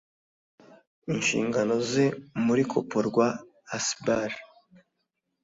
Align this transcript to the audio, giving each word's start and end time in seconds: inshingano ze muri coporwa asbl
inshingano 1.11 1.75
ze 1.89 2.05
muri 2.45 2.63
coporwa 2.71 3.25
asbl 3.75 4.31